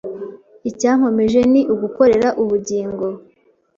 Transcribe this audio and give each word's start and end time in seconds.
Icyankomeje 0.69 1.39
ni 1.51 1.61
ugukorera 1.73 2.27
ubugingo 2.41 3.05